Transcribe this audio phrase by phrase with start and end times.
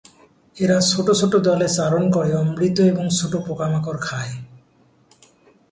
[0.57, 4.33] এরা ছোট ছোট দলে চারণ করে, অমৃত এবং ছোট পোকামাকড় খায়।